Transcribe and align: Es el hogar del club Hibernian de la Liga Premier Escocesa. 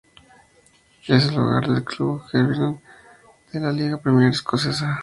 Es 1.07 1.27
el 1.27 1.37
hogar 1.37 1.67
del 1.69 1.83
club 1.83 2.23
Hibernian 2.33 2.81
de 3.53 3.59
la 3.59 3.71
Liga 3.71 3.97
Premier 4.01 4.29
Escocesa. 4.31 4.99